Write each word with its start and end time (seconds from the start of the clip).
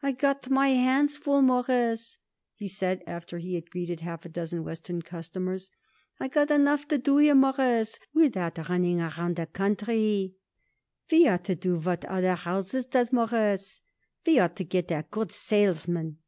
"I 0.00 0.12
got 0.12 0.48
my 0.48 0.68
hands 0.68 1.16
full, 1.16 1.42
Mawruss," 1.42 2.18
he 2.54 2.68
said, 2.68 3.02
after 3.04 3.38
he 3.38 3.56
had 3.56 3.68
greeted 3.68 3.98
half 3.98 4.24
a 4.24 4.28
dozen 4.28 4.62
Western 4.62 5.02
customers; 5.02 5.72
"I 6.20 6.28
got 6.28 6.52
enough 6.52 6.86
to 6.86 6.98
do 6.98 7.16
here, 7.16 7.34
Mawruss, 7.34 7.98
without 8.14 8.68
running 8.68 9.00
around 9.00 9.34
the 9.34 9.46
country. 9.46 10.36
We 11.10 11.26
ought 11.26 11.42
to 11.46 11.56
do 11.56 11.80
what 11.80 12.04
other 12.04 12.36
houses 12.36 12.84
does, 12.86 13.12
Mawruss. 13.12 13.82
We 14.24 14.38
ought 14.38 14.54
to 14.54 14.62
get 14.62 14.92
a 14.92 15.04
good 15.10 15.32
salesman. 15.32 16.18